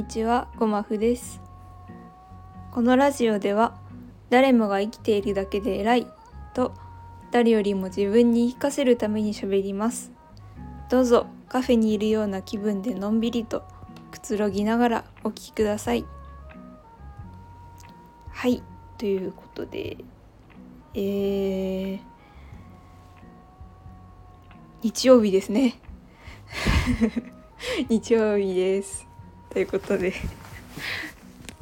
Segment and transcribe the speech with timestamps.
[0.00, 1.42] にちは、ごまふです。
[2.70, 3.76] このラジオでは、
[4.30, 6.06] 誰もが生きているだけで偉い
[6.54, 6.72] と、
[7.30, 10.10] 誰よりも自分に言い聞かせるために喋ります。
[10.88, 13.62] どうぞカフェにいるような気分でのんびりと
[14.10, 16.06] くつろぎながらお聞きください。
[18.30, 18.62] はい、
[18.96, 19.98] ということで、
[20.94, 22.00] えー、
[24.80, 25.74] 日曜日ですね。
[27.90, 29.09] 日曜日です。
[29.50, 30.12] ということで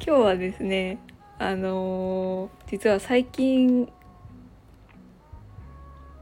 [0.05, 0.99] 今日はですね
[1.39, 3.91] あのー実は最近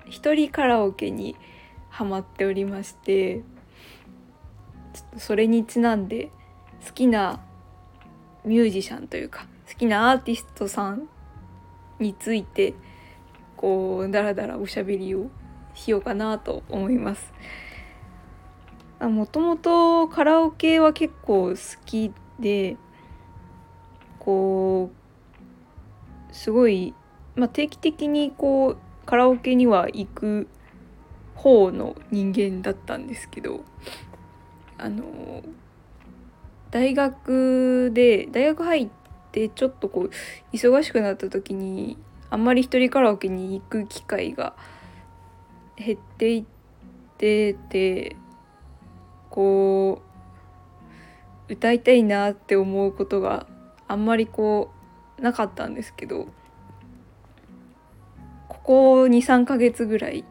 [0.06, 1.36] 一人カラオケに
[1.90, 6.32] ハマっておりましてちょっとそれにちなんで
[6.86, 7.42] 好きな
[8.46, 11.10] ミュージシャンというか好きなアーティストさん
[12.00, 12.76] について
[13.58, 15.30] こうダラダラおしゃべりを
[15.76, 17.34] しようかなと思います。
[19.00, 22.78] もともとカラオケは結構好きで
[24.20, 24.90] こ
[26.32, 26.94] うすごい、
[27.36, 30.48] まあ、定期的にこうカラオケには行く
[31.36, 33.64] 方の人間だったんですけど
[34.78, 35.44] あの
[36.72, 38.90] 大学で大学入っ
[39.32, 40.12] てちょっとこう
[40.54, 41.98] 忙しくなった時に
[42.30, 44.56] あんまり一人カラオケに行く機会が
[45.78, 46.46] 減っていっ
[47.18, 48.16] てて
[49.38, 50.02] こ
[51.48, 53.46] う歌いたいなって思うことが
[53.88, 54.72] あんまりこ
[55.20, 56.28] うなかったんですけど
[58.48, 60.26] ここ23ヶ月ぐらい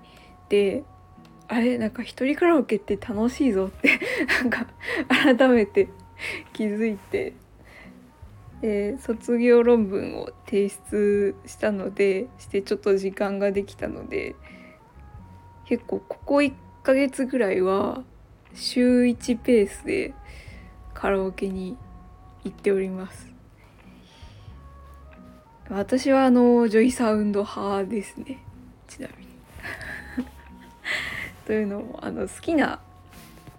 [0.49, 0.83] で
[1.47, 4.01] あれなんか一人カラオケって楽しいぞって
[4.43, 4.67] なんか
[5.09, 5.89] 改めて
[6.53, 7.35] 気づいて
[8.61, 14.35] で卒業論文を提出したのでしてちょっと時間ができたので
[15.65, 18.03] 結構ここ1ヶ月ぐらいは
[18.57, 20.15] 週1ペースで
[20.95, 21.77] カラオケに
[22.43, 23.29] 行っております。
[25.69, 28.43] 私はあのジョイサウンド派ですね。
[28.89, 29.33] ちなみに。
[31.47, 32.81] というのもあの好きな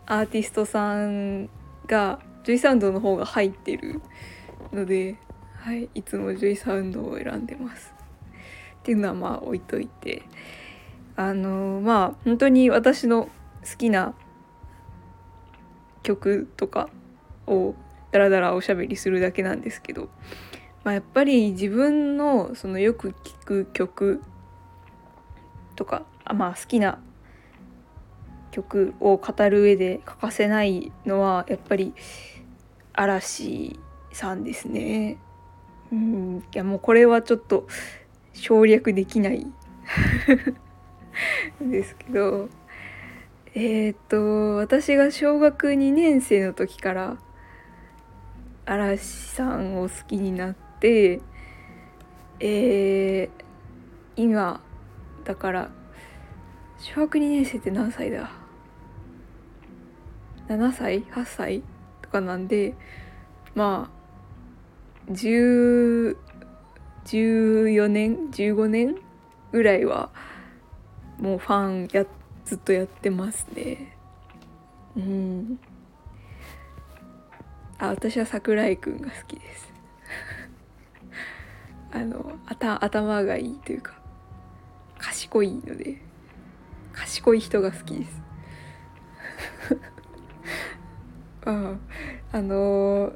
[0.07, 1.47] アーティストさん
[1.85, 4.01] が JOYSOUND の方が入ってる
[4.73, 5.17] ので、
[5.59, 7.93] はい、いつも JOYSOUND を選んでます。
[8.79, 10.23] っていうのはまあ置いといて。
[11.19, 14.13] あのまあ本当に私の好きな
[16.07, 16.89] 曲とか
[17.47, 17.75] を
[18.11, 20.09] ダラダラおしゃべりするだけなんですけど、
[20.85, 24.21] まあ、やっぱり自分のそのよく聴く曲
[25.75, 26.99] とかあまあ好きな
[28.51, 31.93] 曲を語る上で欠かせないのはやっぱり
[32.93, 33.77] 嵐
[34.13, 35.17] さんですね。
[35.91, 37.67] うん、いやもうこれはちょっと
[38.33, 39.45] 省略できない
[41.61, 42.49] ですけど
[43.59, 47.17] えー、っと私が小学2年生の時から
[48.67, 51.21] 嵐さんを好きになって
[52.39, 53.43] えー、
[54.15, 54.61] 今
[55.23, 55.71] だから
[56.77, 58.29] 小学2年生って何歳だ
[60.47, 61.63] ？7歳？8歳？
[62.03, 62.75] とかなんで
[63.55, 63.89] ま
[65.09, 66.15] あ14
[67.87, 68.97] 年？15年？
[69.51, 70.11] ぐらいは
[71.17, 73.97] もうファンやってずっとやってますね。
[74.95, 75.59] うん。
[77.77, 79.73] あ私は桜井くんが好きです。
[81.91, 83.95] あのあた頭がいいというか
[84.97, 86.01] 賢いので
[86.93, 88.21] 賢い人が好きです。
[91.45, 91.75] あ
[92.31, 93.13] あのー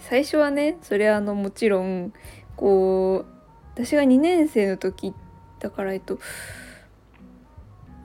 [0.00, 2.12] 最初はねそれはあのもちろん
[2.54, 3.26] こう
[3.72, 5.14] 私が2年生の時
[5.58, 6.18] だからえっと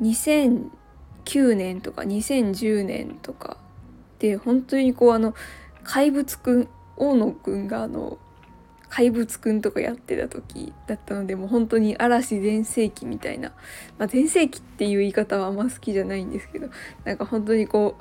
[0.02, 3.58] 2009年とか2010年とか
[4.20, 5.34] で本当にこうあの
[5.84, 8.18] 怪物くん大野くんがあの
[8.90, 13.50] 怪物くんとかやってた時だったのでもう本当に嵐全盛期みたいな、
[13.98, 16.70] まあ、全盛期っていう言い方はあんま好きじゃないんですけど
[17.04, 17.96] なんか本当にこ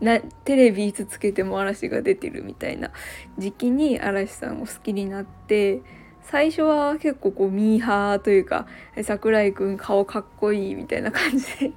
[0.00, 2.90] うなテレビいつつけても嵐が出てるみたいな
[3.38, 5.82] 時期に嵐さんを好きになって
[6.24, 8.66] 最初は結構こうミーハーというか
[9.02, 11.74] 桜井くん顔かっこいいみたいな感じで 好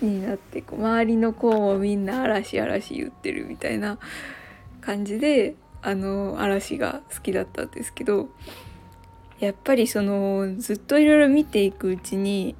[0.00, 3.98] きになってこう周りの子もみんな嵐嵐言ってるみたいな
[4.80, 8.28] 感じであの嵐が好きだったんですけど
[9.38, 12.54] やっぱりそのずっといろいろ見ていくうちに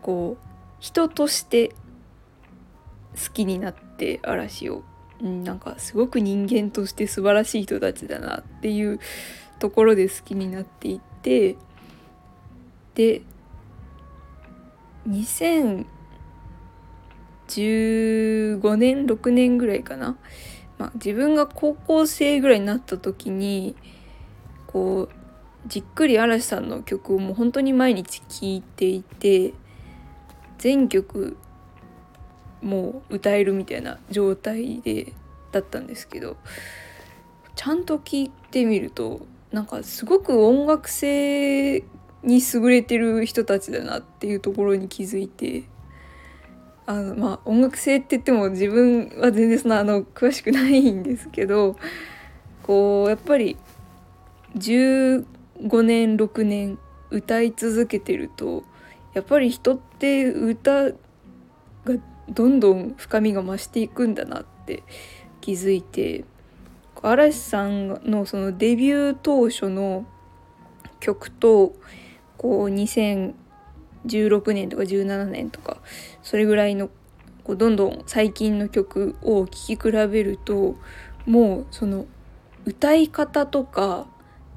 [0.00, 0.46] こう
[0.78, 1.68] 人として
[3.14, 4.82] 好きになって嵐を、
[5.20, 9.00] うん、なんかすごく人間として素晴らしい人たちだなっていう
[9.62, 11.56] ところで好きになっていって
[12.96, 13.22] で
[15.08, 15.86] 2015
[18.76, 20.18] 年6年ぐらいかな、
[20.78, 23.76] まあ、自分が高校生ぐらいになった時に
[24.66, 25.08] こう
[25.68, 29.54] じっくり嵐さんの曲をもう本当に毎日聴いていて
[30.58, 31.36] 全曲
[32.62, 35.12] もう歌えるみたいな状態で
[35.52, 36.36] だったんですけど
[37.54, 41.84] ちゃんと聴いてみるとなんかすごく音楽性
[42.22, 45.64] に優れてる人たちだなっていうところに気づいて
[46.86, 51.76] あのまあ音楽性って言っても自分は全然そんなあの詳しくないんですけど
[52.62, 53.56] こうやっぱり
[54.56, 55.24] 15
[55.82, 56.78] 年6年
[57.10, 58.64] 歌い続けてると
[59.14, 60.94] やっぱり人って歌が
[62.30, 64.82] どんどん深みが増していくんだなって
[65.40, 66.24] 気づいて
[67.02, 70.06] 嵐さんのそのデビュー当初の
[71.00, 71.74] 曲と
[72.36, 73.34] こう2016
[74.52, 75.78] 年とか17年とか
[76.22, 76.90] それぐらいの
[77.44, 80.76] こうどんどん最近の曲を聴き比べると
[81.26, 82.06] もうその
[82.64, 84.06] 歌い方とか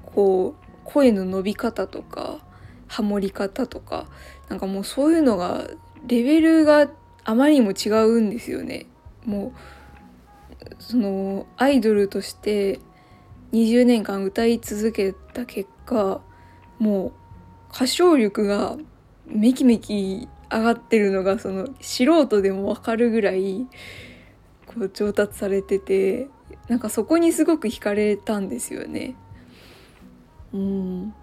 [0.05, 2.39] こう声の伸び方とか
[2.87, 4.05] ハモり方とか
[4.49, 5.67] なんかもうそういうのが
[6.07, 6.87] レベルが
[7.23, 8.85] あまりにも違うんですよね。
[9.25, 9.51] もう
[10.79, 12.79] そのアイドルとして
[13.53, 16.21] 20年間歌い続けた結果
[16.79, 17.11] もう
[17.73, 18.77] 歌唱力が
[19.27, 23.67] めきめき上がってるのがその素人でも分かるぐらい
[24.67, 26.27] こう上達されてて
[26.67, 29.15] なんかそこにすごく惹かれたんですよね。
[30.53, 31.13] うん、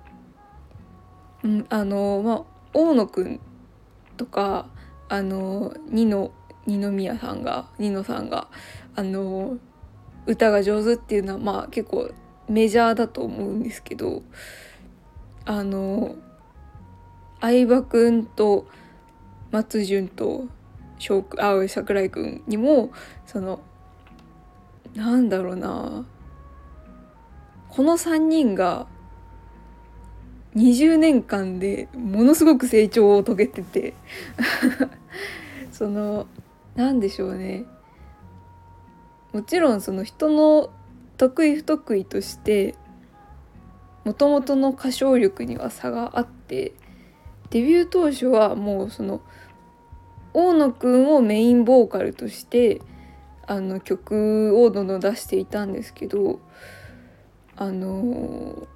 [1.45, 2.43] うん、あのまあ
[2.75, 3.41] 大野くん
[4.17, 4.69] とか
[5.09, 6.33] あの二の
[6.67, 8.49] 二宮さんが二野さんが
[8.95, 9.59] あの
[10.27, 12.11] 歌が上手っていうのはまあ結構
[12.49, 14.23] メジャーだと思うんですけど
[15.45, 16.15] あの
[17.41, 18.67] 相葉くんと
[19.51, 20.47] 松潤と
[21.39, 22.93] あ桜井くんにも
[23.27, 23.61] その
[24.95, 26.07] なんだろうな
[27.69, 28.87] この3人が
[30.55, 33.95] 20年間でものすごく成長を遂げてて
[35.73, 36.27] その
[36.75, 37.65] 何でしょうね。
[39.33, 40.71] もちろんその人の
[41.17, 42.75] 得意不得意として
[44.05, 46.75] もともとの歌唱力には差があって
[47.51, 49.23] デビュー当初はもうその
[50.35, 52.81] 大野くんをメインボーカルとして
[53.47, 56.41] あの曲をどんどん出していたんですけど
[57.57, 58.67] あの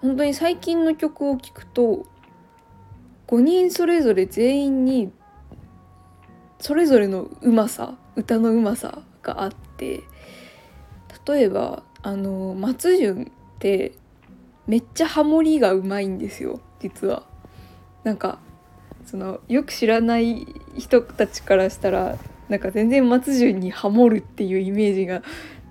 [0.00, 2.06] 本当に最近の曲を聴くと
[3.28, 5.12] 5人それぞれ全員に
[6.58, 10.02] それぞれのうまさ歌のうまさがあって
[11.26, 13.92] 例えばあの松潤って
[14.66, 17.24] めっちゃハモリがうまいんですよ実は。
[18.04, 18.38] なんか
[19.04, 22.18] そのよく知らない人たちからしたら
[22.48, 25.22] なんか全然松潤にハモるっていうイメージが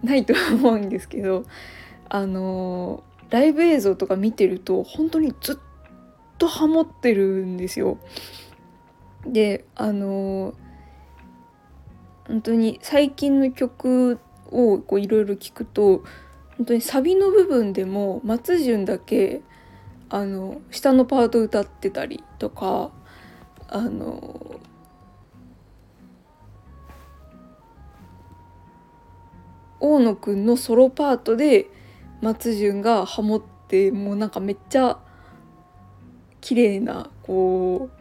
[0.04, 1.46] ないと思うんですけど
[2.10, 5.58] あのライブ映像とか見てると本当にずっ
[6.38, 7.98] とハモってるんですよ。
[9.26, 10.54] であの
[12.28, 14.20] 本当に最近の曲
[14.52, 16.04] をいろいろ聞くと
[16.58, 19.42] 本当にサビの部分でも松潤だけ
[20.10, 22.92] あの下のパート歌ってたりとか
[23.68, 24.60] あの
[29.80, 31.70] 大野くんのソロパートで
[32.22, 34.98] 松潤がハモってもうなんかめっちゃ
[36.42, 37.95] 綺麗なこう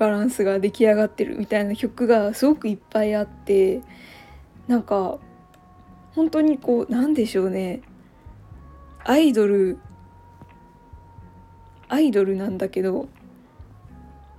[0.00, 3.82] バランスが出来上がってるみたいな曲がすごくいっぱいあって
[4.66, 5.18] なんか
[6.14, 7.82] 本当にこうなんでしょうね
[9.04, 9.78] アイドル
[11.90, 13.10] アイドルなんだけど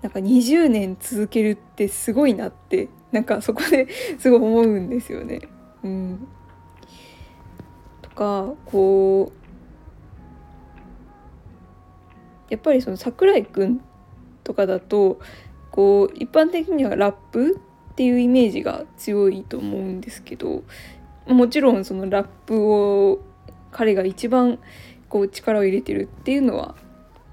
[0.02, 3.88] なんか20年続けるってすごいなってなんかそこで
[4.18, 5.42] すごい思うんですよね。
[5.84, 6.28] うん、
[8.02, 9.42] とかこう
[12.50, 13.80] やっぱりその桜井くん
[14.44, 15.20] とかだと
[15.72, 17.60] こう一般的にはラップ
[17.92, 20.64] っていうイメージが強いと思うんですけど
[21.28, 23.20] もちろんそのラップを
[23.72, 24.60] 彼が一番
[25.10, 26.76] こう力を入れてるっていうのは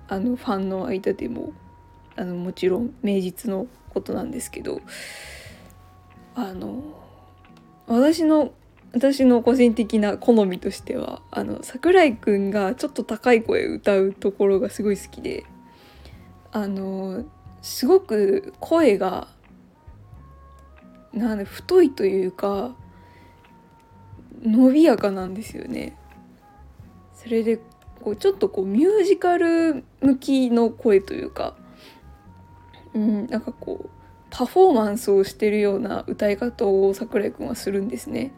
[0.09, 1.52] あのファンの間でも
[2.16, 4.80] あのもちろん名実のことなんですけど
[6.35, 6.83] あの
[7.87, 8.52] 私の
[8.92, 15.45] 私の個人的な好みとしてはあの桜井くんがちょっと高い声歌うところがすごい好きで
[16.52, 17.25] あの
[17.62, 19.29] すごく声が
[21.12, 22.75] なんで太いというか
[24.43, 25.97] 伸びやかなんですよね。
[27.15, 27.59] それで
[28.00, 31.57] こうちょっとこうミュージカル向きの声というか、
[32.95, 33.91] うん、なんかこう
[34.31, 38.33] パフォーマンスをしてるような歌い方を桜井くんはするんですね。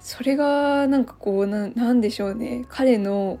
[0.00, 3.38] それがなんかこうななんでしょうね彼の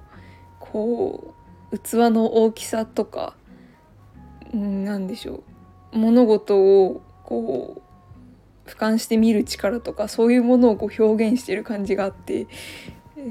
[0.58, 1.34] こ
[1.72, 3.34] う器の大きさとか、
[4.52, 5.42] うん、なんでしょ
[5.92, 7.82] う物事をこ
[8.66, 12.46] う俯瞰して見る力とかそういうものをこう表現してる感じがあって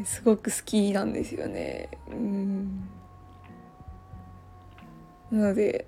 [0.03, 1.89] すごく好きなんですよね。
[2.11, 2.89] うん
[5.31, 5.85] なので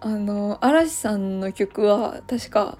[0.00, 2.78] あの嵐さんの曲は確か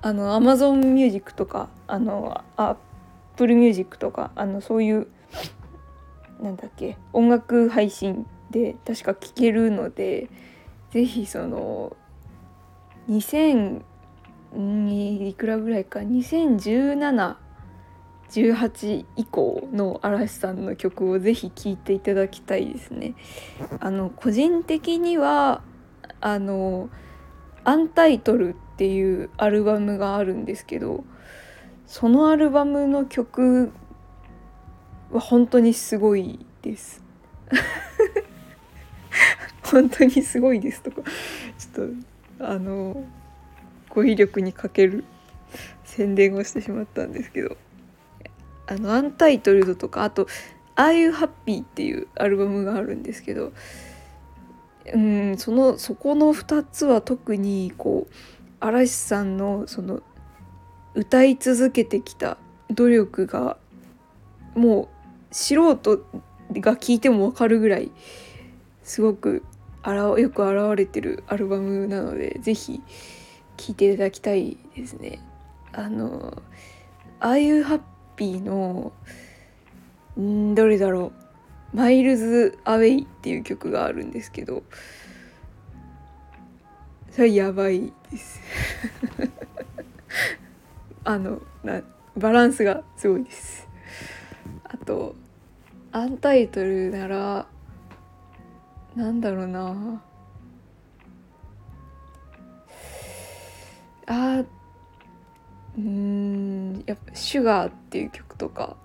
[0.00, 5.08] あの Amazon Music とかあの Apple Music とかあのそういう
[6.40, 10.28] なんだっけ音楽配信で確か聴けるので
[10.92, 11.96] ぜひその
[13.08, 13.82] 2000
[14.54, 17.36] いくらぐらいか2017
[18.30, 23.14] 18以降の嵐さんの曲をぜひ聴いていただきたいですね。
[23.78, 25.62] あの個人的には
[26.20, 26.88] あの
[27.64, 31.04] 「アンタイトル」っていうアルバムがあるんですけど
[31.86, 33.70] そのアルバムの曲
[35.10, 37.02] は本当にすごいです。
[39.72, 41.02] 本当にすごいですとか
[41.58, 41.88] ちょっ
[42.38, 43.04] とあの
[43.88, 45.04] 語彙力に欠ける
[45.84, 47.56] 宣伝をしてしまったんですけど
[48.66, 50.26] あのアンタイトルドとかあと
[50.76, 53.52] 「ああいうハッピー」っていうアルバムがあるんですけど
[54.92, 58.14] うんそのそこの2つは特にこう
[58.60, 60.02] 嵐さんのその
[60.94, 62.36] 歌い続けてきた
[62.70, 63.56] 努力が
[64.54, 64.82] も
[65.30, 66.04] う素人
[66.52, 67.90] が聴いても分かるぐらい
[68.82, 69.42] すごく
[69.82, 72.80] あらよく表れてるアルバムなので是非
[73.56, 75.20] 聴いていただきたいですね。
[75.72, 76.42] あの
[77.20, 77.80] ああいうハッ
[78.16, 78.92] ピーの
[80.18, 81.12] んどれだろ
[81.72, 84.62] う「マイルズ・アウェイ」っていう曲があるんですけど
[87.10, 88.40] それやばいです。
[91.04, 91.82] あのな
[92.16, 93.68] バランスがすごいです。
[94.64, 95.14] あと
[95.90, 97.46] アンタイトルなら
[98.94, 100.02] なんだろうな。
[104.06, 104.44] あ
[105.78, 108.76] うんやっぱ「シュガー」っていう曲とか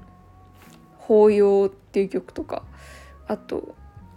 [0.98, 2.62] 「法要」っていう曲とか
[3.26, 3.74] あと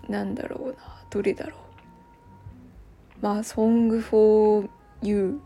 [0.08, 0.76] なんだろうな
[1.10, 1.60] どれだろう。
[3.22, 4.70] まあ「Song for
[5.02, 5.42] You」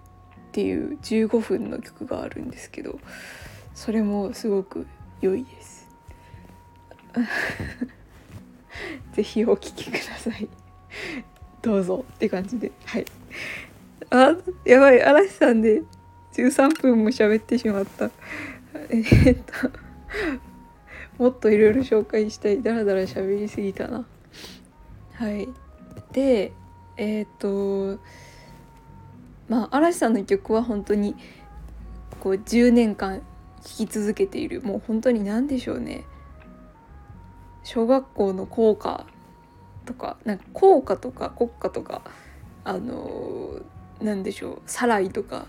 [0.49, 2.99] っていう15分の曲があるんですけど
[3.73, 4.85] それもすごく
[5.21, 5.87] 良いです。
[9.13, 10.47] ぜひお聴きください。
[11.61, 12.71] どうぞって感じで。
[12.85, 13.05] はい。
[14.09, 15.03] あやばい。
[15.03, 15.83] 嵐さんで
[16.33, 18.09] 13分も喋ってしまった。
[18.89, 19.71] えー、っと
[21.17, 22.61] もっといろいろ紹介したい。
[22.61, 24.05] だらだら喋りすぎたな。
[25.13, 25.47] はい。
[26.11, 26.51] で
[26.95, 27.99] えー、っと
[29.49, 31.15] まあ嵐さんの曲は本当に
[32.19, 33.19] こう10年間
[33.63, 34.61] 聴き続けている。
[34.61, 36.03] もう本当に何でしょうね。
[37.67, 39.05] 小学校の校歌
[39.85, 42.01] とかなんか校歌とか国歌とか
[42.63, 43.59] あの
[44.01, 45.47] 何でしょう「サライ」とか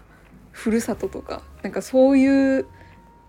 [0.51, 2.67] ふるさととかなんかそういう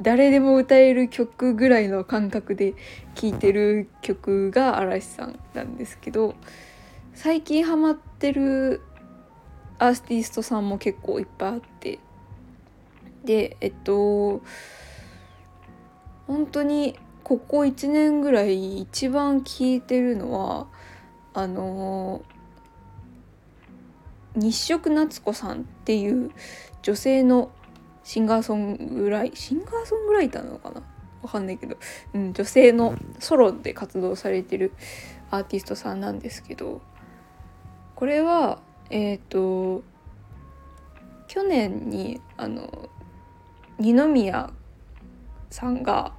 [0.02, 2.74] 誰でも歌える曲ぐらいの感覚で
[3.14, 6.34] 聴いてる曲が嵐さんなんですけど
[7.14, 8.82] 最近ハマってる
[9.78, 12.00] アーティストさんも結構いっぱいあって
[13.24, 14.42] でえっと
[16.26, 16.98] 本当に
[17.30, 20.66] ここ1年ぐらい一番聴いてるのは
[21.36, 22.24] あの
[24.34, 26.32] 日食夏子さんっていう
[26.82, 27.52] 女性の
[28.04, 30.82] シンガーソングライシンガーソングライターなのかな？
[31.22, 31.78] わかんないけど、
[32.16, 34.72] うん、女性のソロで活動されてる
[35.30, 36.82] アーティストさんなんですけど。
[37.94, 38.60] これは
[38.90, 39.84] えっ、ー、と
[41.28, 42.90] 去年にあの
[43.78, 44.52] 二宮
[45.52, 46.18] さんが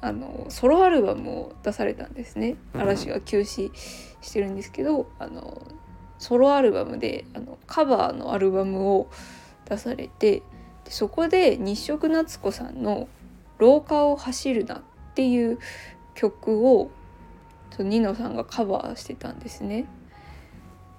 [0.00, 5.66] あのソロアルバムを出されたんですね嵐が休止してるんですけどあの
[6.18, 9.10] ソロアルバムであのカバーのアルバムを
[9.68, 10.42] 出されて
[10.84, 13.08] でそこで日食夏子さんの
[13.58, 14.76] 「廊下を走るな」
[15.10, 15.58] っていう
[16.14, 16.90] 曲を
[17.78, 19.86] ニノさんがカバーしてたんですね。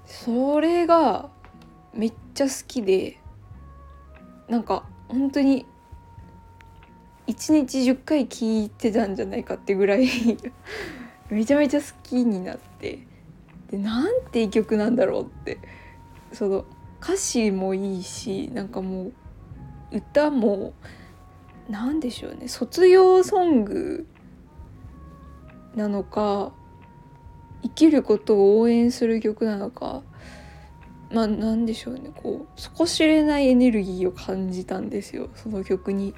[0.06, 1.29] それが
[1.94, 3.20] めっちゃ好きで
[4.48, 5.65] なんか本当に
[7.30, 10.08] 1日10回聴いてたんじゃないかってぐらい
[11.30, 13.00] めちゃめちゃ好きになって。
[13.70, 15.60] でなんていい曲なんだろうって。
[16.34, 16.66] その
[17.02, 19.14] 歌詞もいいしなんかもう
[19.92, 20.74] 歌も
[21.70, 22.48] 何でしょうね。
[22.48, 24.08] 卒業ソング
[25.76, 26.52] なのか
[27.62, 30.02] 生きることを応援する曲なのか
[31.12, 32.12] まあ何でしょうね。
[32.16, 35.30] こう底知れないエネルギーを感じたんですよ。
[35.36, 36.16] その曲に。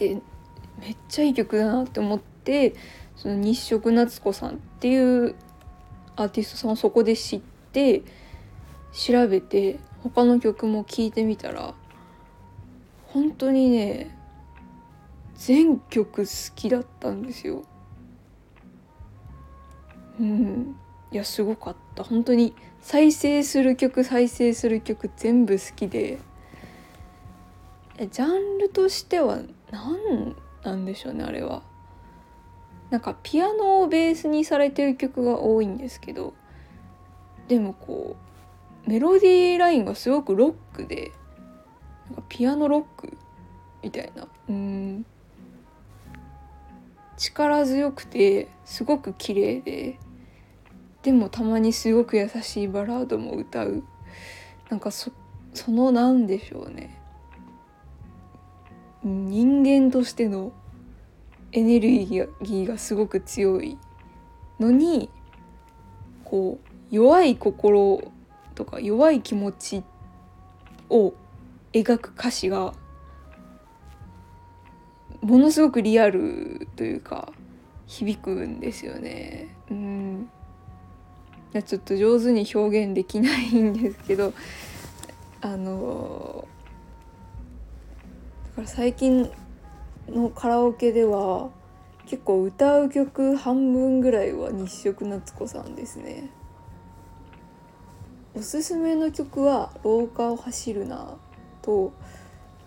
[0.00, 0.22] で
[0.80, 2.74] めっちゃいい曲だなって思って
[3.16, 5.34] その日食夏子さんっていう
[6.16, 8.02] アーティストさんをそこで知って
[8.92, 11.74] 調べて他の曲も聴いてみたら
[13.08, 14.16] 本当にね
[15.34, 17.62] 全曲好きだったんですよ。
[20.18, 20.76] うん。
[21.10, 22.04] いやすごかった。
[22.04, 26.18] 本当に再生する曲再生する曲全部好きで。
[27.98, 29.40] ジャンルとしては
[29.70, 31.62] 何なんでしょうねあれは。
[32.90, 36.34] なんかピアノをベースにされてる曲が多いんですけど
[37.46, 38.16] でもこ
[38.84, 41.12] うメロディーラインがすごくロックで
[42.06, 43.16] なんかピアノロック
[43.82, 44.26] みたいな。
[44.48, 45.06] うん。
[47.16, 49.98] 力強くてすごく綺麗で
[51.02, 53.84] でもたまにすごく優しいバラードも歌う。
[54.68, 55.10] なんかそ
[55.54, 56.99] その何でしょうね。
[59.02, 60.52] 人間としての
[61.52, 63.78] エネルギーがすごく強い
[64.58, 65.10] のに
[66.24, 68.02] こう弱い心
[68.54, 69.82] とか弱い気持ち
[70.88, 71.14] を
[71.72, 72.74] 描く歌詞が
[75.22, 77.32] ものすごくリアルというか
[77.86, 79.54] 響くんですよね。
[79.70, 80.30] うん
[81.66, 84.32] ちょっと上手に表現できないんですけど
[85.40, 86.46] あの
[88.60, 89.30] から最近
[90.08, 91.50] のカラオケでは
[92.06, 96.30] 結構歌う曲半分ぐらいは日食夏子さんですね。
[98.34, 101.16] おすすめの曲は「廊下を走るな」
[101.62, 101.92] と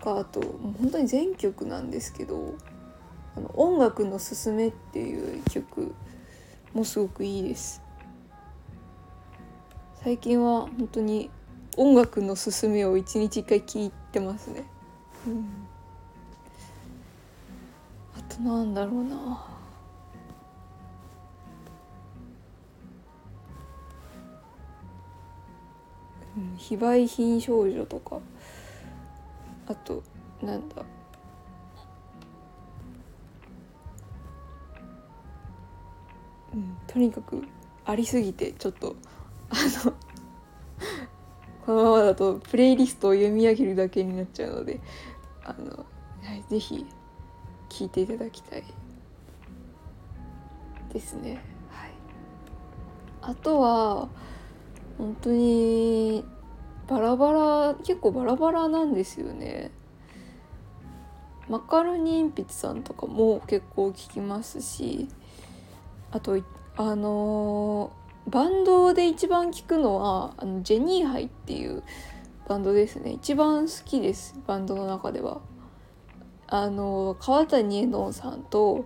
[0.02, 2.54] かあともう本当に全曲なんですけど
[3.36, 5.94] 「あの音楽のすすめ」っていう曲
[6.74, 7.80] もすごくいいです。
[10.02, 11.30] 最近は本当に
[11.76, 14.64] 音楽のすすめを一日一回聴いてますね、
[15.26, 15.63] うん、
[18.28, 19.46] となんだろうな。
[26.56, 28.20] 非売品少女とか。
[29.66, 30.02] あと
[30.42, 30.84] なんだ。
[36.52, 37.42] うん、とにかく
[37.84, 38.94] ありすぎてちょっと
[39.50, 39.92] あの
[41.66, 44.80] このままだとプレイリストを読み上げるだけになっちゃうので
[45.42, 45.84] あの、
[46.22, 46.86] はい、ぜひ
[47.74, 48.62] 聞いていただきたい
[50.92, 51.40] ですね。
[51.70, 51.90] はい、
[53.20, 54.08] あとは
[54.96, 56.24] 本当に
[56.86, 59.72] バラバラ結構バラバラなんですよね。
[61.48, 65.08] マカロニ鉛筆さんとかも結構聞きますし
[66.12, 66.40] あと
[66.76, 71.82] あのー、バンドで一番聞くのはあのジェニーハイっていう
[72.48, 75.40] バンドですね一番好きですバンドの中では。
[76.46, 78.84] あの川谷絵音さんと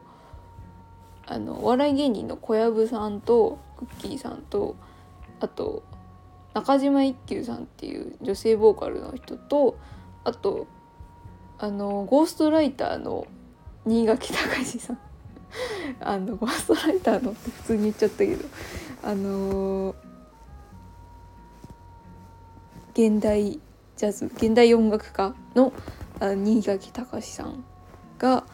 [1.26, 4.76] あのお笑い芸人の小籔さんとクッキーさんと
[5.40, 5.82] あと
[6.54, 9.76] 中島一休さんっていう女性ボーカルの人と
[10.24, 10.66] あと
[11.58, 13.26] あのゴーストライターの
[13.84, 14.98] 新垣隆さん。
[16.00, 18.44] あのゴーストライターのって普通に言っちゃったけど。
[19.02, 19.94] あの
[22.94, 23.60] 現代
[23.96, 25.72] ジャズ現代音楽家の
[26.20, 27.64] 新垣隆さん
[28.18, 28.44] が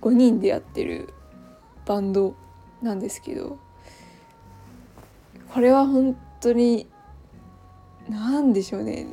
[0.00, 1.12] 5人でやってる
[1.86, 2.34] バンド
[2.82, 3.58] なんですけど
[5.52, 6.86] これは本当に
[8.08, 9.06] 何でしょうね。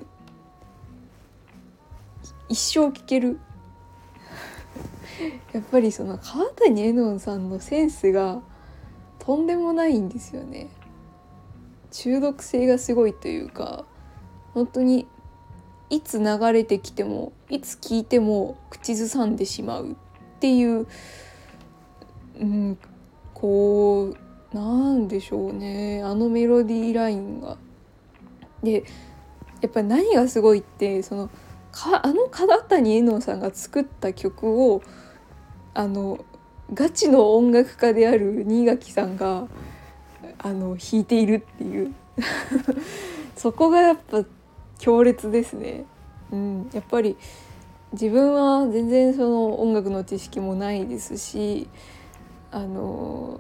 [2.50, 3.40] 一生聴ける。
[5.52, 8.42] やっぱりその川谷絵音さんのセンスが
[9.20, 10.70] とんでもないんですよね。
[11.92, 13.86] 中毒性がすごいというか
[14.54, 15.08] 本当に
[15.90, 19.96] いつ流れてきてもいつ聞いても口ずさんでしまうっ
[20.40, 20.88] ていう、
[22.40, 22.78] うん、
[23.34, 24.14] こ
[24.54, 27.58] うなんでしょうねあのメロディーラインが。
[28.64, 28.84] で
[29.62, 31.30] やっぱり何がすごいってその
[31.72, 34.82] かあの片谷絵音さんが作った曲を
[35.74, 36.26] あの
[36.74, 39.48] ガチの音楽家である新垣さんが
[40.40, 41.94] あの弾いているっていう
[43.38, 44.24] そこがやっぱ
[44.80, 45.86] 強烈ですね。
[46.32, 47.18] うん、やっぱり
[47.94, 51.70] 自分は全然その音楽の知識もないですし
[52.52, 53.40] あの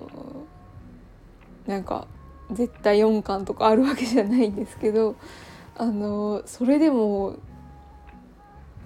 [1.65, 2.07] なんか
[2.51, 5.15] 絶対音感とかあるわけじゃないんですけど
[5.77, 7.35] あのそれでも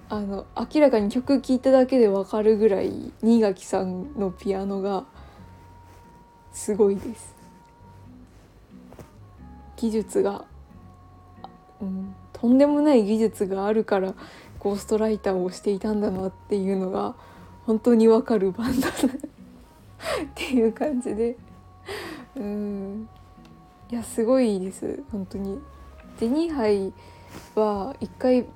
[0.08, 5.04] あの明らかに曲聴いただけで分かるぐらい新垣さんのピアノが
[6.52, 7.34] すごいです。
[9.76, 10.44] 技術が、
[11.80, 14.14] うん、とんでもない技術があるから
[14.58, 17.14] ゴーストライターをしていたんだなっていうのが
[17.66, 18.90] 本当にわかるバンドっ
[20.34, 21.36] ていう感じで
[22.34, 23.08] うん
[23.90, 25.60] いやすごいです本当に。
[26.18, 26.92] ジェニーハイ
[27.54, 28.46] は一回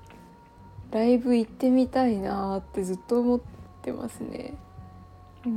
[0.91, 3.41] ライブ行ってみたいなってずっと思っ
[3.83, 4.55] てますね。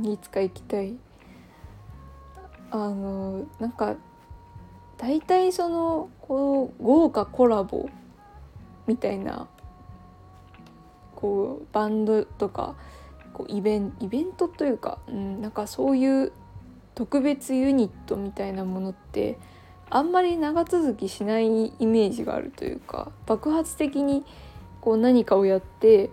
[0.04, 0.94] いつか行きたい。
[2.70, 3.96] あのなんか
[4.98, 7.88] 大体そのこう豪華コラボ
[8.90, 9.46] みたいな
[11.14, 12.74] こうバンドとか
[13.32, 16.32] こうイベンイベントというか、うん、なんかそういう
[16.96, 19.38] 特別ユニットみたいなものって
[19.90, 24.24] あんまり長続きしないイメージがあるというか爆発的に
[24.80, 26.10] こう何かをやって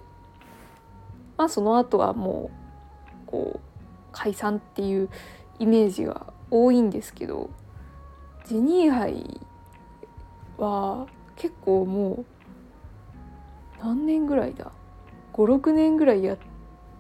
[1.36, 2.52] まあその後はも
[3.26, 3.60] うこう
[4.12, 5.10] 解散っていう
[5.58, 7.50] イメージが多いんですけど
[8.46, 9.42] ジェニーハイ
[10.60, 12.37] は結構もう
[13.82, 14.72] 何年ぐらいだ
[15.34, 16.38] ？56年ぐらいやっ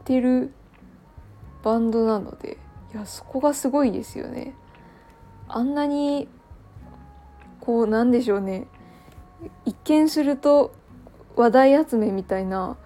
[0.03, 0.53] てる
[1.63, 2.57] バンドなので
[2.93, 4.53] いやそこがすごいですよね。
[5.47, 6.27] あんなに
[7.61, 8.67] こうなんでしょうね
[9.65, 10.73] 一見すると
[11.35, 12.77] 話題集めみたいな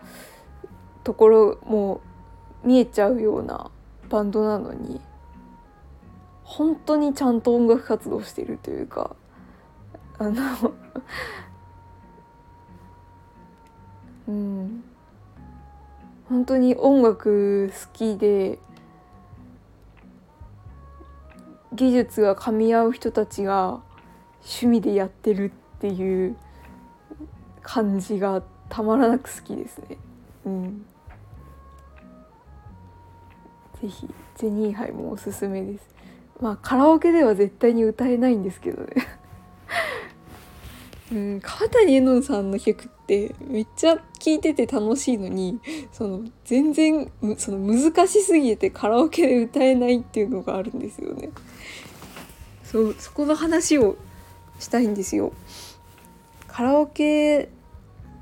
[1.03, 2.01] ところも
[2.63, 3.71] 見えちゃうような
[4.09, 5.01] バンドなのに
[6.43, 9.15] 本当にちゃんと音楽活動してるというか
[10.19, 10.73] あの
[14.31, 14.83] うん
[16.29, 18.57] 本当に音楽好きで
[21.73, 23.81] 技術が噛み合う人たちが
[24.41, 26.37] 趣味でやってるっていう
[27.61, 29.97] 感じがたまらなく好きですね。
[30.45, 30.85] うん。
[33.81, 35.87] ぜひジェニーハイもおすすめです。
[36.39, 38.89] まあカラオケでは絶対に歌えないんですけどね
[41.11, 45.59] うん、川谷絵音さんの曲ってめっちゃ聴いてて楽しいのに
[45.91, 51.29] その全然その難しすぎてカラオケで歌えないっていうのがあるんですよね。
[52.63, 53.97] そうそこの話を
[54.59, 55.33] したいんですよ。
[56.47, 57.49] カラオケ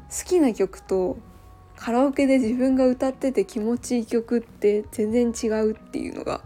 [0.10, 1.20] 好きな曲と
[1.76, 6.42] カラオケで自分が歌ってて気持ちいい曲って全然違うっていうのが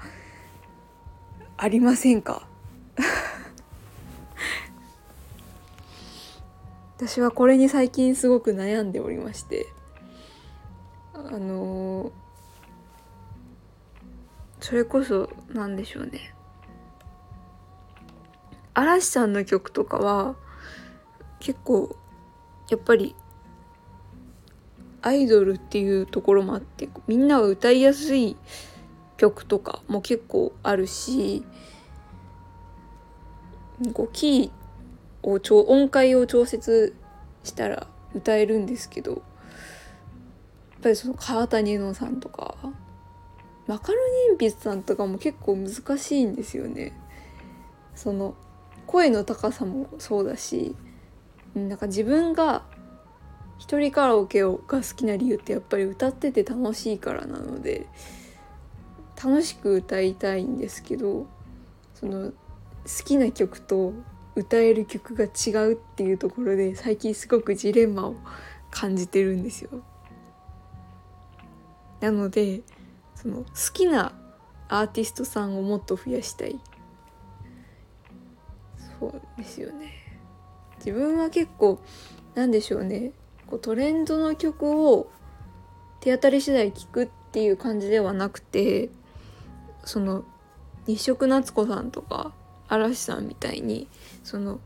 [1.56, 2.46] ありませんか？
[7.06, 9.68] 私はこれに最近すごく悩んでおりまして
[11.14, 12.14] あの、
[14.62, 16.34] それこそ何でしょうね。
[18.74, 20.36] 嵐さんの曲とかは
[21.42, 21.98] 結構
[22.70, 23.16] やっぱり
[25.02, 28.38] アイドルっていうところもあってみんなが歌いやすい
[29.18, 31.44] 曲とかも結構あるし
[33.94, 34.63] こうキー
[35.24, 36.96] を音階を調節
[37.44, 39.22] したら歌えるんですけどやっ
[40.82, 42.56] ぱりその川谷絵音さんとか
[43.68, 43.98] マカロ
[44.30, 46.92] ニ鉛筆さんとかも結構難しいんですよね。
[47.96, 48.36] その
[48.86, 50.76] 声の高さもそうだし
[51.56, 52.64] なんか自分が
[53.58, 57.88] 一人カラオケをが好きな理由ってやっぱり歌ってて楽しいからなので
[59.24, 61.28] 楽しく歌いたいんですけど
[61.94, 62.34] その好
[63.06, 63.94] きな曲と
[64.36, 68.16] 歌える曲が違うっていうところで最近すごくジレンマを
[68.72, 69.70] 感じてるんですよ。
[72.02, 72.62] なので
[73.16, 74.14] その好きな
[74.68, 76.60] アーティストさんをもっと増やしたい。
[79.00, 79.92] そうですよね。
[80.78, 81.80] 自分は結構
[82.36, 83.12] なんでしょうね。
[83.48, 85.12] こうトレンドの曲を
[86.00, 88.90] 手当たり次第聴くっていう感じではなくて
[89.86, 90.24] その
[90.88, 92.34] 日食夏子さんとか
[92.68, 93.88] 嵐さんみたいに
[94.24, 94.60] その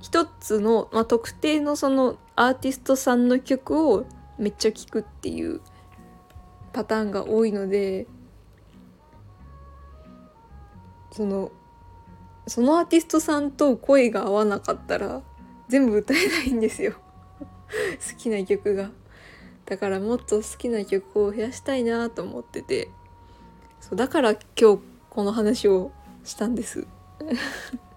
[0.00, 4.06] 一つの、まあ、特定のそのアーティストさんの曲を
[4.38, 5.60] めっちゃ聴くっていう
[6.72, 8.06] パターンが多いので
[11.12, 11.52] その
[12.46, 15.22] そのアーティストさんと声が合わなかったら
[15.68, 16.94] 全部歌えないんですよ。
[18.10, 18.90] 好きな曲が。
[19.66, 22.90] だからもっと好きな曲を増やしたいなと思ってて。
[23.80, 24.78] そうだから今日
[25.10, 25.92] この話を
[26.24, 26.86] したんです。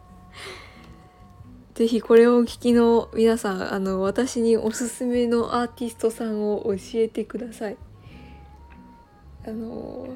[1.76, 7.78] 是非これをお聞きの皆さんあの私におすすめのアーティストさんを教えてください。
[9.48, 10.08] あの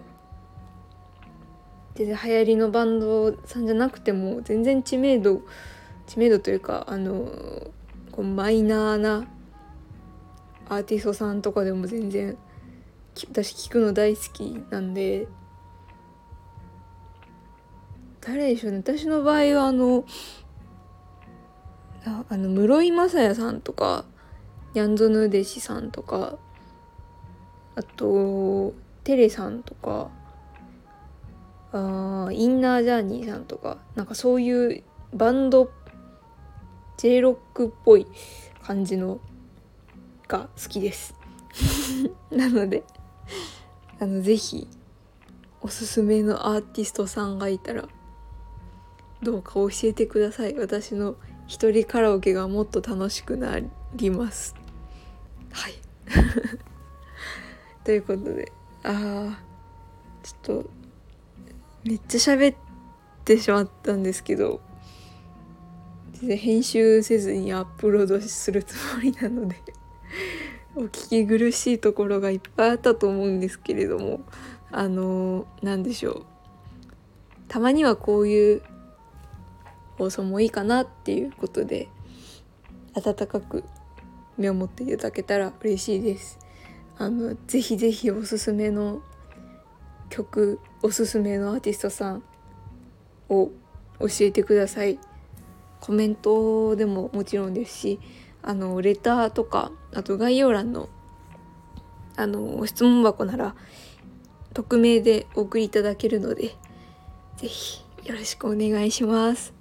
[1.95, 5.41] 全然流行りのバンドさんじゃなくても全然知名度
[6.05, 7.25] 知名度というかあの
[8.11, 9.27] こうマイナーな
[10.69, 12.37] アーティストさんとかでも全然
[13.15, 15.27] 私聞くの大好きなんで
[18.21, 18.77] 誰でしょうね。
[18.77, 20.05] 私の場合はあの
[22.29, 24.05] あの室井雅也さんとか
[24.73, 26.37] ニャンゾヌ弟子さんとか
[27.75, 30.09] あとテレさんとか
[31.71, 35.71] あインナージャーニーさんとかなんかそういうバンド
[36.97, 38.07] J ロックっぽい
[38.63, 39.19] 感じの
[40.27, 41.15] が好きです。
[42.31, 42.83] なので
[43.99, 44.67] あのぜひ
[45.61, 47.85] おすすめのアーティストさんがいたら
[49.21, 50.55] どうか教えてください。
[50.55, 51.15] 私の
[51.47, 53.59] 一人カラオケがもっと楽しくな
[53.95, 54.55] ります。
[55.51, 55.73] はい。
[57.83, 58.51] ということで
[58.83, 59.39] ああ
[60.23, 60.69] ちょっと
[61.83, 62.57] めっちゃ喋っ
[63.23, 64.61] てしまったんですけど
[66.21, 69.55] 編集せずにアップロードするつもりなので
[70.75, 74.21] お聞き苦しいところがいっぱいあったと思うんですけれども
[74.71, 76.25] あの何でしょう。
[77.47, 78.61] たまにはこういう
[79.97, 81.89] 放送もいいかなっていうことで
[82.93, 83.63] 温かく
[84.37, 86.39] 見守っていただけたら嬉しいです。
[86.97, 89.01] あのぜひぜひおすすめの
[90.09, 92.23] 曲おすすめのアーティストさん
[93.29, 93.51] を
[93.99, 94.99] 教えてください。
[95.79, 97.99] コメントでももちろんですし
[98.41, 100.89] あのレターとかあと概要欄の
[102.15, 103.55] あの質問箱なら
[104.53, 106.55] 匿名でお送りいただけるので
[107.37, 109.56] 是非よろしくお願いします。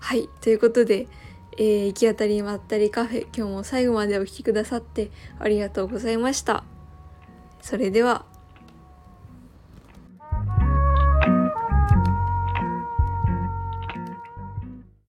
[0.00, 1.08] はいということで、
[1.56, 6.64] えー、行き当たりまったりカフェ今日も最後までお聴きくださってありがとうございました。
[7.60, 8.24] それでは